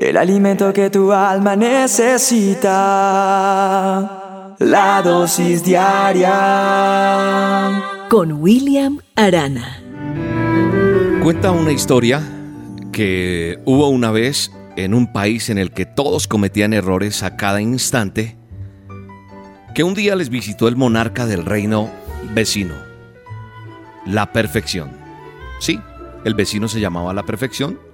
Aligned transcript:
el 0.00 0.16
alimento 0.16 0.72
que 0.72 0.88
tu 0.88 1.12
alma 1.12 1.54
necesita, 1.56 2.70
la 4.58 5.02
dosis 5.02 5.62
diaria. 5.62 6.30
Con 8.08 8.32
William 8.32 8.98
Arana. 9.14 9.82
Cuenta 11.22 11.50
una 11.50 11.72
historia 11.72 12.22
que 12.92 13.58
hubo 13.66 13.90
una 13.90 14.10
vez 14.10 14.50
en 14.76 14.94
un 14.94 15.12
país 15.12 15.50
en 15.50 15.58
el 15.58 15.70
que 15.72 15.84
todos 15.84 16.26
cometían 16.26 16.72
errores 16.72 17.22
a 17.22 17.36
cada 17.36 17.60
instante, 17.60 18.38
que 19.74 19.84
un 19.84 19.92
día 19.92 20.16
les 20.16 20.30
visitó 20.30 20.66
el 20.66 20.76
monarca 20.76 21.26
del 21.26 21.44
reino 21.44 21.90
vecino, 22.32 22.74
la 24.06 24.32
perfección. 24.32 24.92
Sí, 25.58 25.78
el 26.24 26.32
vecino 26.32 26.68
se 26.68 26.80
llamaba 26.80 27.12
la 27.12 27.26
perfección 27.26 27.89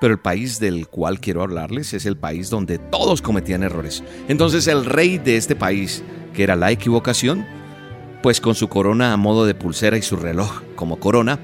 pero 0.00 0.14
el 0.14 0.20
país 0.20 0.60
del 0.60 0.88
cual 0.88 1.20
quiero 1.20 1.42
hablarles 1.42 1.94
es 1.94 2.06
el 2.06 2.16
país 2.16 2.50
donde 2.50 2.78
todos 2.78 3.22
cometían 3.22 3.62
errores. 3.62 4.02
Entonces 4.28 4.66
el 4.66 4.84
rey 4.84 5.18
de 5.18 5.36
este 5.36 5.56
país, 5.56 6.02
que 6.34 6.42
era 6.42 6.56
la 6.56 6.70
equivocación, 6.70 7.46
pues 8.22 8.40
con 8.40 8.54
su 8.54 8.68
corona 8.68 9.12
a 9.12 9.16
modo 9.16 9.46
de 9.46 9.54
pulsera 9.54 9.96
y 9.96 10.02
su 10.02 10.16
reloj 10.16 10.62
como 10.76 10.98
corona, 10.98 11.38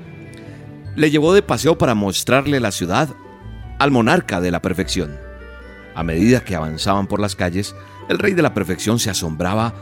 le 0.96 1.10
llevó 1.10 1.32
de 1.34 1.42
paseo 1.42 1.78
para 1.78 1.94
mostrarle 1.94 2.60
la 2.60 2.72
ciudad 2.72 3.08
al 3.78 3.90
monarca 3.90 4.40
de 4.40 4.50
la 4.50 4.62
perfección. 4.62 5.16
A 5.94 6.02
medida 6.02 6.44
que 6.44 6.56
avanzaban 6.56 7.06
por 7.06 7.20
las 7.20 7.36
calles, 7.36 7.74
el 8.08 8.18
rey 8.18 8.34
de 8.34 8.42
la 8.42 8.54
perfección 8.54 8.98
se 8.98 9.10
asombraba 9.10 9.74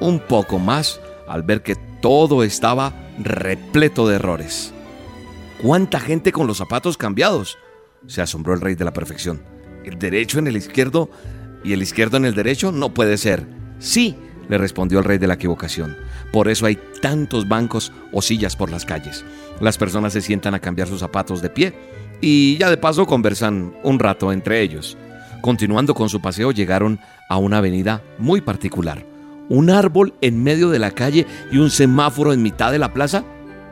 un 0.00 0.20
poco 0.20 0.58
más 0.58 1.00
al 1.28 1.42
ver 1.42 1.62
que 1.62 1.76
todo 2.00 2.42
estaba 2.42 2.92
repleto 3.18 4.08
de 4.08 4.16
errores. 4.16 4.72
¿Cuánta 5.62 6.00
gente 6.00 6.32
con 6.32 6.46
los 6.46 6.58
zapatos 6.58 6.96
cambiados? 6.96 7.58
Se 8.06 8.22
asombró 8.22 8.54
el 8.54 8.60
rey 8.60 8.74
de 8.74 8.84
la 8.84 8.92
perfección. 8.92 9.42
¿El 9.84 9.98
derecho 9.98 10.38
en 10.38 10.46
el 10.46 10.56
izquierdo 10.56 11.10
y 11.64 11.72
el 11.72 11.82
izquierdo 11.82 12.16
en 12.16 12.24
el 12.24 12.34
derecho? 12.34 12.72
No 12.72 12.94
puede 12.94 13.16
ser. 13.16 13.46
Sí, 13.78 14.16
le 14.48 14.58
respondió 14.58 14.98
el 14.98 15.04
rey 15.04 15.18
de 15.18 15.26
la 15.26 15.34
equivocación. 15.34 15.96
Por 16.32 16.48
eso 16.48 16.66
hay 16.66 16.78
tantos 17.00 17.48
bancos 17.48 17.92
o 18.12 18.22
sillas 18.22 18.56
por 18.56 18.70
las 18.70 18.84
calles. 18.84 19.24
Las 19.60 19.78
personas 19.78 20.12
se 20.12 20.20
sientan 20.20 20.54
a 20.54 20.60
cambiar 20.60 20.88
sus 20.88 21.00
zapatos 21.00 21.42
de 21.42 21.50
pie 21.50 21.74
y 22.20 22.58
ya 22.58 22.70
de 22.70 22.76
paso 22.76 23.06
conversan 23.06 23.74
un 23.82 23.98
rato 23.98 24.32
entre 24.32 24.60
ellos. 24.60 24.96
Continuando 25.40 25.94
con 25.94 26.08
su 26.08 26.20
paseo 26.20 26.52
llegaron 26.52 26.98
a 27.28 27.38
una 27.38 27.58
avenida 27.58 28.02
muy 28.18 28.40
particular. 28.40 29.06
Un 29.48 29.70
árbol 29.70 30.14
en 30.20 30.42
medio 30.42 30.68
de 30.68 30.78
la 30.78 30.90
calle 30.90 31.26
y 31.50 31.58
un 31.58 31.70
semáforo 31.70 32.32
en 32.32 32.42
mitad 32.42 32.70
de 32.70 32.78
la 32.78 32.92
plaza. 32.92 33.24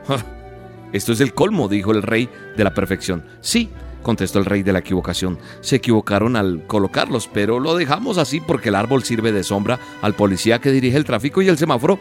Esto 0.93 1.13
es 1.13 1.21
el 1.21 1.33
colmo, 1.33 1.67
dijo 1.67 1.91
el 1.91 2.01
rey 2.01 2.29
de 2.57 2.63
la 2.63 2.73
perfección. 2.73 3.23
Sí, 3.41 3.69
contestó 4.01 4.39
el 4.39 4.45
rey 4.45 4.63
de 4.63 4.73
la 4.73 4.79
equivocación. 4.79 5.37
Se 5.61 5.77
equivocaron 5.77 6.35
al 6.35 6.65
colocarlos, 6.67 7.29
pero 7.31 7.59
lo 7.59 7.75
dejamos 7.75 8.17
así 8.17 8.39
porque 8.39 8.69
el 8.69 8.75
árbol 8.75 9.03
sirve 9.03 9.31
de 9.31 9.43
sombra 9.43 9.79
al 10.01 10.13
policía 10.13 10.59
que 10.59 10.71
dirige 10.71 10.97
el 10.97 11.05
tráfico 11.05 11.41
y 11.41 11.47
el 11.47 11.57
semáforo 11.57 11.99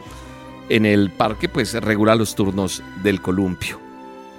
en 0.68 0.86
el 0.86 1.10
parque 1.10 1.48
pues 1.48 1.74
regula 1.74 2.14
los 2.14 2.34
turnos 2.34 2.82
del 3.02 3.20
columpio. 3.20 3.80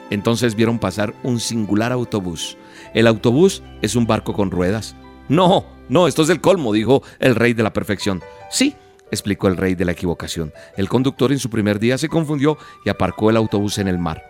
Entonces 0.10 0.56
vieron 0.56 0.80
pasar 0.80 1.14
un 1.24 1.40
singular 1.40 1.92
autobús. 1.92 2.58
El 2.94 3.08
autobús 3.08 3.62
es 3.82 3.96
un 3.96 4.08
barco 4.08 4.34
con 4.34 4.52
ruedas. 4.52 4.96
No, 5.28 5.66
no, 5.88 6.08
esto 6.08 6.24
es 6.24 6.30
el 6.30 6.42
colmo, 6.42 6.74
dijo 6.74 7.04
el 7.20 7.36
rey 7.36 7.54
de 7.54 7.64
la 7.64 7.74
perfección. 7.74 8.22
Sí, 8.50 8.76
explicó 9.12 9.48
el 9.48 9.58
rey 9.58 9.76
de 9.76 9.86
la 9.86 9.92
equivocación. 9.92 10.52
El 10.78 10.90
conductor 10.90 11.32
en 11.32 11.40
su 11.40 11.50
primer 11.50 11.80
día 11.80 11.98
se 11.98 12.10
confundió 12.10 12.58
y 12.86 12.90
aparcó 12.90 13.30
el 13.30 13.38
autobús 13.38 13.78
en 13.78 13.88
el 13.88 14.00
mar. 14.00 14.24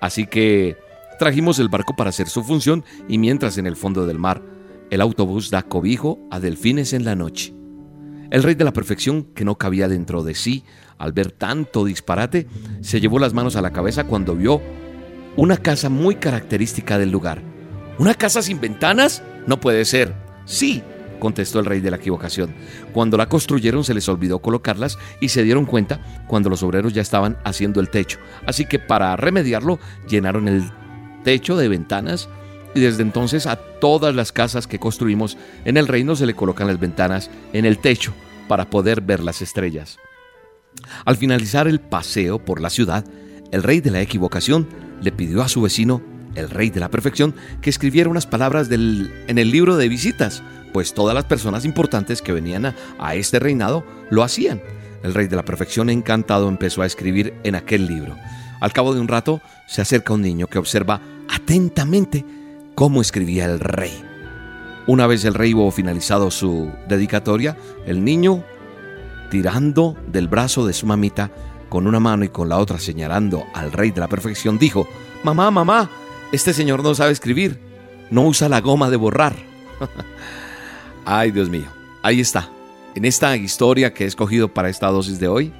Así 0.00 0.26
que 0.26 0.76
Trajimos 1.18 1.58
el 1.58 1.68
barco 1.68 1.96
para 1.96 2.10
hacer 2.10 2.28
su 2.28 2.42
función 2.42 2.84
y 3.08 3.18
mientras 3.18 3.58
en 3.58 3.66
el 3.66 3.76
fondo 3.76 4.06
del 4.06 4.18
mar 4.18 4.42
el 4.90 5.00
autobús 5.00 5.50
da 5.50 5.62
cobijo 5.62 6.18
a 6.30 6.40
delfines 6.40 6.92
en 6.92 7.04
la 7.04 7.16
noche. 7.16 7.54
El 8.30 8.42
rey 8.42 8.54
de 8.54 8.64
la 8.64 8.72
perfección, 8.72 9.24
que 9.34 9.44
no 9.44 9.56
cabía 9.56 9.88
dentro 9.88 10.22
de 10.22 10.34
sí 10.34 10.64
al 10.98 11.12
ver 11.12 11.32
tanto 11.32 11.84
disparate, 11.84 12.46
se 12.80 13.00
llevó 13.00 13.18
las 13.18 13.34
manos 13.34 13.56
a 13.56 13.62
la 13.62 13.72
cabeza 13.72 14.04
cuando 14.04 14.34
vio 14.34 14.60
una 15.36 15.56
casa 15.56 15.88
muy 15.88 16.16
característica 16.16 16.98
del 16.98 17.10
lugar. 17.10 17.42
¿Una 17.98 18.14
casa 18.14 18.42
sin 18.42 18.60
ventanas? 18.60 19.22
No 19.46 19.60
puede 19.60 19.84
ser. 19.84 20.14
Sí, 20.44 20.82
contestó 21.18 21.60
el 21.60 21.66
rey 21.66 21.80
de 21.80 21.90
la 21.90 21.96
equivocación. 21.96 22.54
Cuando 22.92 23.16
la 23.16 23.28
construyeron 23.28 23.84
se 23.84 23.94
les 23.94 24.08
olvidó 24.08 24.40
colocarlas 24.40 24.98
y 25.20 25.28
se 25.28 25.42
dieron 25.42 25.64
cuenta 25.64 26.24
cuando 26.26 26.50
los 26.50 26.62
obreros 26.62 26.92
ya 26.92 27.02
estaban 27.02 27.38
haciendo 27.44 27.80
el 27.80 27.90
techo. 27.90 28.18
Así 28.46 28.66
que 28.66 28.78
para 28.78 29.16
remediarlo 29.16 29.78
llenaron 30.08 30.48
el 30.48 30.70
techo 31.26 31.56
de 31.56 31.66
ventanas 31.66 32.28
y 32.72 32.78
desde 32.78 33.02
entonces 33.02 33.48
a 33.48 33.56
todas 33.56 34.14
las 34.14 34.30
casas 34.30 34.68
que 34.68 34.78
construimos 34.78 35.36
en 35.64 35.76
el 35.76 35.88
reino 35.88 36.14
se 36.14 36.24
le 36.24 36.34
colocan 36.34 36.68
las 36.68 36.78
ventanas 36.78 37.30
en 37.52 37.64
el 37.64 37.78
techo 37.78 38.14
para 38.46 38.70
poder 38.70 39.00
ver 39.00 39.24
las 39.24 39.42
estrellas. 39.42 39.98
Al 41.04 41.16
finalizar 41.16 41.66
el 41.66 41.80
paseo 41.80 42.38
por 42.38 42.60
la 42.60 42.70
ciudad, 42.70 43.04
el 43.50 43.64
rey 43.64 43.80
de 43.80 43.90
la 43.90 44.02
equivocación 44.02 44.68
le 45.02 45.10
pidió 45.10 45.42
a 45.42 45.48
su 45.48 45.62
vecino, 45.62 46.00
el 46.36 46.48
rey 46.48 46.70
de 46.70 46.78
la 46.78 46.92
perfección, 46.92 47.34
que 47.60 47.70
escribiera 47.70 48.08
unas 48.08 48.28
palabras 48.28 48.70
en 48.70 49.10
el 49.26 49.50
libro 49.50 49.76
de 49.76 49.88
visitas, 49.88 50.44
pues 50.72 50.94
todas 50.94 51.16
las 51.16 51.24
personas 51.24 51.64
importantes 51.64 52.22
que 52.22 52.32
venían 52.32 52.66
a, 52.66 52.76
a 53.00 53.16
este 53.16 53.40
reinado 53.40 53.84
lo 54.10 54.22
hacían. 54.22 54.62
El 55.02 55.12
rey 55.12 55.26
de 55.26 55.34
la 55.34 55.44
perfección 55.44 55.90
encantado 55.90 56.48
empezó 56.48 56.82
a 56.82 56.86
escribir 56.86 57.34
en 57.42 57.56
aquel 57.56 57.88
libro. 57.88 58.16
Al 58.60 58.72
cabo 58.72 58.94
de 58.94 59.00
un 59.00 59.08
rato 59.08 59.40
se 59.66 59.82
acerca 59.82 60.14
un 60.14 60.22
niño 60.22 60.46
que 60.46 60.58
observa 60.58 61.00
atentamente 61.46 62.24
cómo 62.74 63.00
escribía 63.00 63.44
el 63.44 63.60
rey. 63.60 63.92
Una 64.88 65.06
vez 65.06 65.24
el 65.24 65.34
rey 65.34 65.54
hubo 65.54 65.70
finalizado 65.70 66.32
su 66.32 66.72
dedicatoria, 66.88 67.56
el 67.86 68.02
niño, 68.02 68.42
tirando 69.30 69.96
del 70.08 70.26
brazo 70.26 70.66
de 70.66 70.72
su 70.72 70.86
mamita, 70.86 71.30
con 71.68 71.86
una 71.86 72.00
mano 72.00 72.24
y 72.24 72.30
con 72.30 72.48
la 72.48 72.58
otra 72.58 72.80
señalando 72.80 73.44
al 73.54 73.70
rey 73.70 73.92
de 73.92 74.00
la 74.00 74.08
perfección, 74.08 74.58
dijo, 74.58 74.88
Mamá, 75.22 75.52
mamá, 75.52 75.88
este 76.32 76.52
señor 76.52 76.82
no 76.82 76.96
sabe 76.96 77.12
escribir, 77.12 77.60
no 78.10 78.22
usa 78.26 78.48
la 78.48 78.60
goma 78.60 78.90
de 78.90 78.96
borrar. 78.96 79.36
Ay, 81.04 81.30
Dios 81.30 81.48
mío, 81.48 81.66
ahí 82.02 82.20
está. 82.20 82.50
En 82.96 83.04
esta 83.04 83.36
historia 83.36 83.94
que 83.94 84.02
he 84.02 84.08
escogido 84.08 84.52
para 84.52 84.68
esta 84.68 84.88
dosis 84.88 85.20
de 85.20 85.28
hoy, 85.28 85.52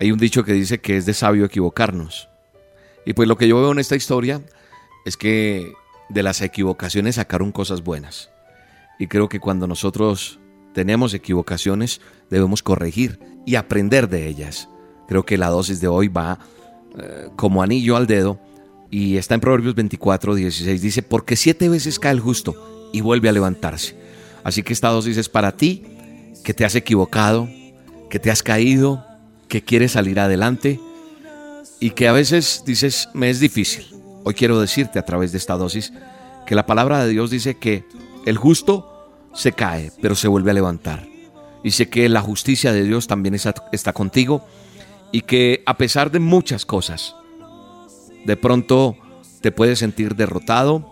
hay 0.00 0.12
un 0.12 0.18
dicho 0.18 0.44
que 0.44 0.52
dice 0.52 0.82
que 0.82 0.98
es 0.98 1.06
de 1.06 1.14
sabio 1.14 1.46
equivocarnos. 1.46 2.28
Y 3.06 3.14
pues 3.14 3.26
lo 3.26 3.38
que 3.38 3.48
yo 3.48 3.58
veo 3.58 3.72
en 3.72 3.78
esta 3.78 3.96
historia 3.96 4.42
es 5.04 5.16
que 5.16 5.72
de 6.08 6.22
las 6.22 6.40
equivocaciones 6.42 7.16
sacaron 7.16 7.52
cosas 7.52 7.82
buenas. 7.82 8.30
Y 8.98 9.06
creo 9.06 9.28
que 9.28 9.40
cuando 9.40 9.66
nosotros 9.66 10.40
tenemos 10.74 11.14
equivocaciones 11.14 12.00
debemos 12.28 12.62
corregir 12.62 13.18
y 13.46 13.56
aprender 13.56 14.08
de 14.08 14.28
ellas. 14.28 14.68
Creo 15.08 15.24
que 15.24 15.38
la 15.38 15.48
dosis 15.48 15.80
de 15.80 15.88
hoy 15.88 16.08
va 16.08 16.38
eh, 16.98 17.28
como 17.36 17.62
anillo 17.62 17.96
al 17.96 18.06
dedo 18.06 18.38
y 18.90 19.16
está 19.16 19.34
en 19.34 19.40
Proverbios 19.40 19.74
24, 19.74 20.34
16. 20.34 20.82
Dice, 20.82 21.02
porque 21.02 21.36
siete 21.36 21.68
veces 21.68 21.98
cae 21.98 22.12
el 22.12 22.20
justo 22.20 22.90
y 22.92 23.00
vuelve 23.00 23.28
a 23.28 23.32
levantarse. 23.32 23.96
Así 24.44 24.62
que 24.62 24.72
esta 24.72 24.88
dosis 24.88 25.16
es 25.16 25.28
para 25.28 25.56
ti, 25.56 25.84
que 26.44 26.54
te 26.54 26.64
has 26.64 26.74
equivocado, 26.74 27.48
que 28.08 28.18
te 28.18 28.30
has 28.30 28.42
caído, 28.42 29.04
que 29.48 29.62
quieres 29.62 29.92
salir 29.92 30.18
adelante 30.18 30.80
y 31.78 31.90
que 31.90 32.08
a 32.08 32.12
veces 32.12 32.62
dices, 32.66 33.08
me 33.14 33.30
es 33.30 33.40
difícil. 33.40 33.99
Hoy 34.24 34.34
quiero 34.34 34.60
decirte 34.60 34.98
a 34.98 35.04
través 35.04 35.32
de 35.32 35.38
esta 35.38 35.56
dosis 35.56 35.92
que 36.46 36.54
la 36.54 36.66
palabra 36.66 37.04
de 37.04 37.10
Dios 37.10 37.30
dice 37.30 37.56
que 37.58 37.84
el 38.26 38.36
justo 38.36 39.08
se 39.32 39.52
cae, 39.52 39.92
pero 40.02 40.14
se 40.14 40.28
vuelve 40.28 40.50
a 40.50 40.54
levantar. 40.54 41.06
Dice 41.62 41.88
que 41.88 42.08
la 42.08 42.20
justicia 42.20 42.72
de 42.72 42.84
Dios 42.84 43.06
también 43.06 43.34
está, 43.34 43.92
contigo 43.92 44.44
y 45.12 45.22
que 45.22 45.62
a 45.66 45.76
pesar 45.76 46.10
de 46.10 46.20
muchas 46.20 46.66
cosas, 46.66 47.14
de 48.24 48.36
pronto 48.36 48.96
te 49.40 49.52
puedes 49.52 49.78
sentir 49.78 50.16
derrotado, 50.16 50.86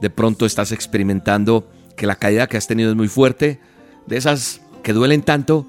de 0.00 0.10
pronto 0.10 0.46
estás 0.46 0.72
experimentando 0.72 1.68
que 1.96 2.06
la 2.06 2.16
caída 2.16 2.46
que 2.46 2.56
has 2.56 2.66
tenido 2.66 2.90
es 2.90 2.96
muy 2.96 3.08
fuerte, 3.08 3.60
de 4.06 4.16
esas 4.16 4.60
que 4.82 4.92
duelen 4.92 5.22
tanto, 5.22 5.66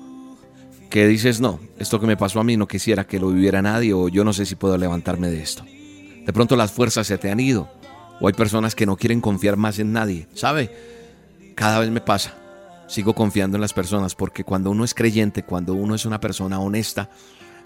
que 0.90 1.08
dices, 1.08 1.42
no, 1.42 1.60
esto 1.80 2.00
que 2.00 2.08
me 2.08 2.18
pasó 2.18 2.40
a 2.40 2.44
mí 2.44 2.58
no 2.58 2.68
quisiera 2.68 3.06
que 3.06 3.20
lo 3.20 3.30
viviera 3.30 3.62
nadie 3.62 3.94
o 3.94 4.10
yo 4.10 4.24
no 4.24 4.34
sé 4.34 4.46
si 4.46 4.56
puedo 4.56 4.78
levantarme 4.78 5.30
de 5.30 5.42
esto. 5.42 5.64
De 6.26 6.34
pronto 6.34 6.56
las 6.56 6.72
fuerzas 6.72 7.08
se 7.08 7.18
te 7.18 7.32
han 7.32 7.40
ido. 7.40 7.70
O 8.20 8.28
hay 8.28 8.34
personas 8.34 8.76
que 8.76 8.86
no 8.86 8.96
quieren 8.96 9.22
confiar 9.22 9.58
más 9.58 9.80
en 9.80 9.92
nadie. 9.92 10.28
¿Sabe? 10.34 10.72
Cada 11.56 11.80
vez 11.80 11.90
me 11.90 12.02
pasa. 12.02 12.36
Sigo 12.88 13.14
confiando 13.14 13.58
en 13.58 13.62
las 13.62 13.74
personas 13.74 14.16
porque 14.16 14.44
cuando 14.44 14.72
uno 14.72 14.84
es 14.84 14.94
creyente, 14.94 15.44
cuando 15.44 15.74
uno 15.74 15.96
es 15.96 16.06
una 16.06 16.20
persona 16.20 16.60
honesta, 16.60 17.10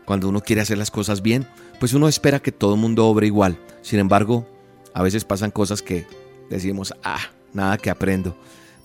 cuando 0.05 0.29
uno 0.29 0.41
quiere 0.41 0.61
hacer 0.61 0.77
las 0.77 0.91
cosas 0.91 1.21
bien, 1.21 1.47
pues 1.79 1.93
uno 1.93 2.07
espera 2.07 2.39
que 2.39 2.51
todo 2.51 2.75
el 2.75 2.79
mundo 2.79 3.07
obre 3.07 3.27
igual. 3.27 3.59
Sin 3.81 3.99
embargo, 3.99 4.47
a 4.93 5.03
veces 5.03 5.25
pasan 5.25 5.51
cosas 5.51 5.81
que 5.81 6.07
decimos, 6.49 6.93
ah, 7.03 7.19
nada 7.53 7.77
que 7.77 7.89
aprendo. 7.89 8.37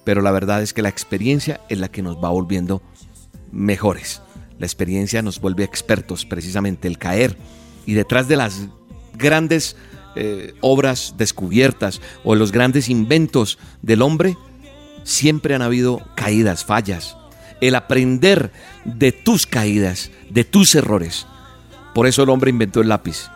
Pero 0.04 0.20
la 0.20 0.32
verdad 0.32 0.62
es 0.62 0.72
que 0.72 0.82
la 0.82 0.88
experiencia 0.88 1.60
es 1.68 1.78
la 1.78 1.88
que 1.88 2.02
nos 2.02 2.16
va 2.16 2.30
volviendo 2.30 2.82
mejores. 3.52 4.20
La 4.58 4.66
experiencia 4.66 5.22
nos 5.22 5.40
vuelve 5.40 5.64
expertos, 5.64 6.26
precisamente 6.26 6.88
el 6.88 6.98
caer. 6.98 7.36
Y 7.86 7.94
detrás 7.94 8.28
de 8.28 8.36
las 8.36 8.68
grandes 9.14 9.76
eh, 10.14 10.54
obras 10.60 11.14
descubiertas 11.16 12.00
o 12.22 12.34
los 12.34 12.52
grandes 12.52 12.88
inventos 12.88 13.58
del 13.80 14.02
hombre, 14.02 14.36
siempre 15.04 15.54
han 15.54 15.62
habido 15.62 16.02
caídas, 16.16 16.64
fallas. 16.64 17.16
El 17.60 17.74
aprender 17.74 18.52
de 18.84 19.12
tus 19.12 19.46
caídas, 19.46 20.10
de 20.28 20.44
tus 20.44 20.74
errores. 20.74 21.26
Por 21.94 22.06
eso 22.06 22.24
el 22.24 22.30
hombre 22.30 22.50
inventó 22.50 22.80
el 22.80 22.88
lápiz. 22.88 23.30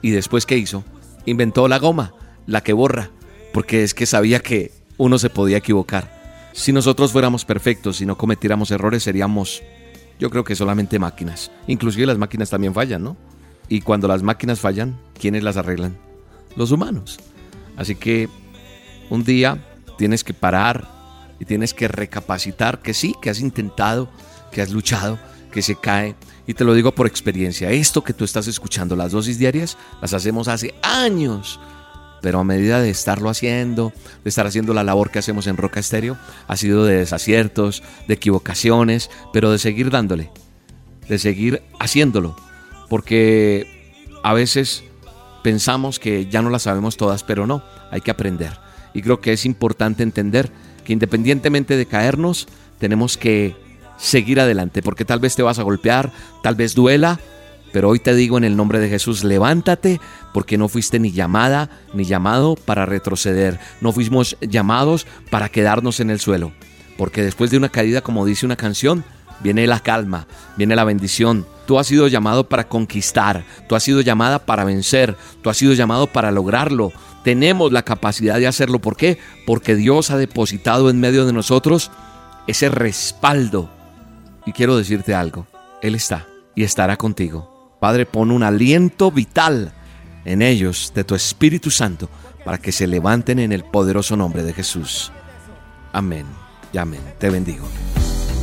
¿Y 0.00 0.10
después 0.10 0.46
qué 0.46 0.58
hizo? 0.58 0.84
Inventó 1.26 1.66
la 1.68 1.78
goma, 1.78 2.14
la 2.46 2.62
que 2.62 2.72
borra, 2.72 3.10
porque 3.52 3.82
es 3.82 3.94
que 3.94 4.06
sabía 4.06 4.40
que 4.40 4.72
uno 4.98 5.18
se 5.18 5.30
podía 5.30 5.56
equivocar. 5.56 6.22
Si 6.52 6.72
nosotros 6.72 7.12
fuéramos 7.12 7.44
perfectos 7.44 8.00
y 8.00 8.06
no 8.06 8.18
cometiéramos 8.18 8.70
errores, 8.70 9.02
seríamos, 9.02 9.62
yo 10.18 10.30
creo 10.30 10.44
que 10.44 10.54
solamente 10.54 10.98
máquinas. 10.98 11.50
Inclusive 11.66 12.06
las 12.06 12.18
máquinas 12.18 12.50
también 12.50 12.74
fallan, 12.74 13.02
¿no? 13.02 13.16
Y 13.72 13.80
cuando 13.80 14.06
las 14.06 14.22
máquinas 14.22 14.60
fallan, 14.60 14.98
¿quiénes 15.18 15.42
las 15.42 15.56
arreglan? 15.56 15.96
Los 16.56 16.72
humanos. 16.72 17.18
Así 17.74 17.94
que 17.94 18.28
un 19.08 19.24
día 19.24 19.64
tienes 19.96 20.24
que 20.24 20.34
parar 20.34 20.86
y 21.40 21.46
tienes 21.46 21.72
que 21.72 21.88
recapacitar 21.88 22.82
que 22.82 22.92
sí, 22.92 23.14
que 23.22 23.30
has 23.30 23.40
intentado, 23.40 24.10
que 24.50 24.60
has 24.60 24.72
luchado, 24.72 25.18
que 25.50 25.62
se 25.62 25.74
cae. 25.74 26.16
Y 26.46 26.52
te 26.52 26.64
lo 26.64 26.74
digo 26.74 26.92
por 26.94 27.06
experiencia, 27.06 27.70
esto 27.70 28.04
que 28.04 28.12
tú 28.12 28.24
estás 28.24 28.46
escuchando, 28.46 28.94
las 28.94 29.12
dosis 29.12 29.38
diarias, 29.38 29.78
las 30.02 30.12
hacemos 30.12 30.48
hace 30.48 30.74
años 30.82 31.58
pero 32.20 32.38
a 32.38 32.44
medida 32.44 32.80
de 32.80 32.90
estarlo 32.90 33.30
haciendo, 33.30 33.92
de 34.22 34.28
estar 34.28 34.46
haciendo 34.46 34.74
la 34.74 34.84
labor 34.84 35.10
que 35.10 35.18
hacemos 35.18 35.48
en 35.48 35.56
Roca 35.56 35.80
Estéreo, 35.80 36.16
ha 36.46 36.56
sido 36.56 36.84
de 36.84 36.98
desaciertos, 36.98 37.82
de 38.06 38.14
equivocaciones, 38.14 39.10
pero 39.32 39.50
de 39.50 39.58
seguir 39.58 39.90
dándole, 39.90 40.30
de 41.08 41.18
seguir 41.18 41.64
haciéndolo, 41.80 42.36
porque 42.92 43.66
a 44.22 44.34
veces 44.34 44.84
pensamos 45.42 45.98
que 45.98 46.26
ya 46.26 46.42
no 46.42 46.50
las 46.50 46.64
sabemos 46.64 46.98
todas, 46.98 47.24
pero 47.24 47.46
no, 47.46 47.62
hay 47.90 48.02
que 48.02 48.10
aprender. 48.10 48.58
Y 48.92 49.00
creo 49.00 49.18
que 49.18 49.32
es 49.32 49.46
importante 49.46 50.02
entender 50.02 50.50
que 50.84 50.92
independientemente 50.92 51.78
de 51.78 51.86
caernos, 51.86 52.48
tenemos 52.78 53.16
que 53.16 53.56
seguir 53.96 54.40
adelante, 54.40 54.82
porque 54.82 55.06
tal 55.06 55.20
vez 55.20 55.34
te 55.34 55.42
vas 55.42 55.58
a 55.58 55.62
golpear, 55.62 56.12
tal 56.42 56.54
vez 56.54 56.74
duela, 56.74 57.18
pero 57.72 57.88
hoy 57.88 57.98
te 57.98 58.14
digo 58.14 58.36
en 58.36 58.44
el 58.44 58.58
nombre 58.58 58.78
de 58.78 58.90
Jesús, 58.90 59.24
levántate 59.24 59.98
porque 60.34 60.58
no 60.58 60.68
fuiste 60.68 60.98
ni 60.98 61.12
llamada 61.12 61.70
ni 61.94 62.04
llamado 62.04 62.56
para 62.56 62.84
retroceder. 62.84 63.58
No 63.80 63.92
fuimos 63.92 64.36
llamados 64.42 65.06
para 65.30 65.48
quedarnos 65.48 65.98
en 66.00 66.10
el 66.10 66.20
suelo. 66.20 66.52
Porque 66.98 67.22
después 67.22 67.50
de 67.50 67.56
una 67.56 67.70
caída, 67.70 68.02
como 68.02 68.26
dice 68.26 68.44
una 68.44 68.56
canción, 68.56 69.02
viene 69.42 69.66
la 69.66 69.80
calma, 69.80 70.26
viene 70.58 70.76
la 70.76 70.84
bendición. 70.84 71.46
Tú 71.72 71.78
has 71.78 71.86
sido 71.86 72.06
llamado 72.06 72.50
para 72.50 72.68
conquistar, 72.68 73.46
tú 73.66 73.74
has 73.74 73.82
sido 73.82 74.02
llamada 74.02 74.40
para 74.40 74.62
vencer, 74.62 75.16
tú 75.40 75.48
has 75.48 75.56
sido 75.56 75.72
llamado 75.72 76.06
para 76.06 76.30
lograrlo. 76.30 76.92
Tenemos 77.24 77.72
la 77.72 77.80
capacidad 77.80 78.36
de 78.36 78.46
hacerlo. 78.46 78.78
¿Por 78.78 78.94
qué? 78.94 79.18
Porque 79.46 79.74
Dios 79.74 80.10
ha 80.10 80.18
depositado 80.18 80.90
en 80.90 81.00
medio 81.00 81.24
de 81.24 81.32
nosotros 81.32 81.90
ese 82.46 82.68
respaldo. 82.68 83.70
Y 84.44 84.52
quiero 84.52 84.76
decirte 84.76 85.14
algo, 85.14 85.46
Él 85.80 85.94
está 85.94 86.26
y 86.54 86.64
estará 86.64 86.98
contigo. 86.98 87.78
Padre, 87.80 88.04
pon 88.04 88.32
un 88.32 88.42
aliento 88.42 89.10
vital 89.10 89.72
en 90.26 90.42
ellos 90.42 90.92
de 90.94 91.04
tu 91.04 91.14
Espíritu 91.14 91.70
Santo 91.70 92.10
para 92.44 92.58
que 92.58 92.70
se 92.70 92.86
levanten 92.86 93.38
en 93.38 93.50
el 93.50 93.64
poderoso 93.64 94.14
nombre 94.14 94.42
de 94.42 94.52
Jesús. 94.52 95.10
Amén 95.94 96.26
y 96.70 96.76
amén. 96.76 97.00
Te 97.18 97.30
bendigo. 97.30 97.66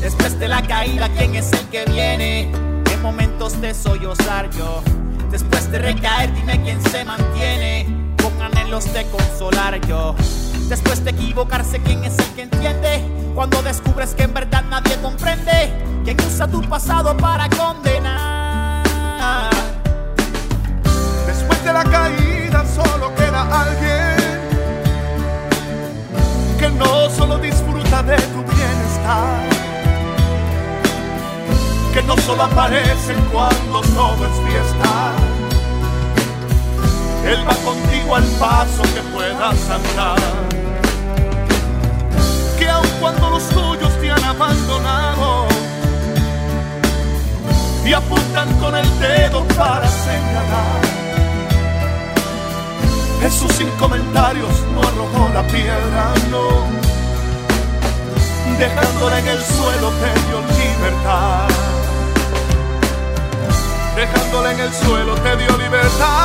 Después 0.01 0.39
de 0.39 0.47
la 0.47 0.65
caída, 0.65 1.07
¿quién 1.15 1.35
es 1.35 1.53
el 1.53 1.67
que 1.67 1.85
viene? 1.85 2.78
En 2.99 3.03
momentos 3.03 3.61
de 3.61 3.73
sollozar 3.73 4.49
yo. 4.49 4.83
Después 5.31 5.71
de 5.71 5.79
recaer, 5.79 6.33
dime 6.33 6.61
quién 6.61 6.81
se 6.83 7.05
mantiene. 7.05 7.87
Con 8.21 8.41
anhelos 8.41 8.91
de 8.91 9.05
consolar 9.05 9.79
yo. 9.87 10.15
Después 10.67 11.05
de 11.05 11.11
equivocarse, 11.11 11.79
¿quién 11.79 12.03
es 12.03 12.19
el 12.19 12.25
que 12.35 12.41
entiende? 12.41 13.01
Cuando 13.33 13.61
descubres 13.61 14.13
que 14.13 14.23
en 14.23 14.33
verdad 14.33 14.65
nadie 14.69 14.97
comprende. 15.01 15.71
¿Quién 16.03 16.17
usa 16.27 16.45
tu 16.45 16.61
pasado 16.63 17.15
para 17.15 17.47
condenar? 17.47 18.83
Después 21.25 21.63
de 21.63 21.71
la 21.71 21.85
caída 21.85 22.65
solo 22.65 23.15
queda 23.15 23.61
alguien 23.61 24.39
que 26.59 26.69
no 26.69 27.09
solo 27.11 27.37
disfruta 27.37 28.03
de 28.03 28.17
tu 28.17 28.43
bienestar, 28.43 29.38
solo 32.29 32.43
aparece 32.43 33.15
cuando 33.31 33.81
todo 33.81 34.21
es 34.29 34.35
fiesta. 34.47 35.13
Él 37.25 37.39
va 37.47 37.55
contigo 37.55 38.15
al 38.15 38.23
paso 38.39 38.83
que 38.93 39.01
puedas 39.13 39.57
andar. 39.69 40.19
Que 42.59 42.69
aun 42.69 42.87
cuando 42.99 43.31
los 43.31 43.49
tuyos 43.49 43.91
te 43.99 44.11
han 44.11 44.23
abandonado, 44.23 45.47
y 47.83 47.93
apuntan 47.93 48.47
con 48.59 48.75
el 48.75 48.87
dedo 48.99 49.43
para 49.57 49.87
señalar. 49.87 50.81
Jesús 53.21 53.51
sin 53.53 53.69
comentarios 53.83 54.53
no 54.75 54.81
arrojó 54.81 55.33
la 55.33 55.43
piedra, 55.47 56.13
no. 56.29 56.47
Dejándola 58.59 59.19
en 59.19 59.27
el 59.29 59.41
suelo 59.41 59.89
te 60.01 60.09
dio 60.27 60.37
libertad. 60.59 61.78
Dejándola 63.99 64.53
en 64.53 64.59
el 64.61 64.71
suelo 64.71 65.13
te 65.15 65.35
dio 65.35 65.57
libertad. 65.57 66.15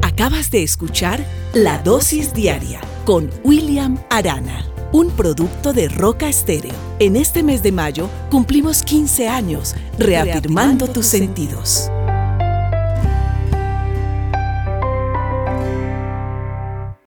Acabas 0.00 0.52
de 0.52 0.62
escuchar 0.62 1.26
La 1.52 1.78
Dosis 1.78 2.32
Diaria 2.34 2.80
con 3.04 3.30
William 3.42 3.98
Arana 4.10 4.64
un 4.92 5.10
producto 5.10 5.72
de 5.72 5.88
Roca 5.88 6.28
Estéreo. 6.28 6.74
En 7.00 7.16
este 7.16 7.42
mes 7.42 7.64
de 7.64 7.72
mayo 7.72 8.08
cumplimos 8.30 8.82
15 8.82 9.28
años 9.28 9.74
reafirmando, 9.98 10.86
tus 10.86 11.06
sentidos. 11.06 11.90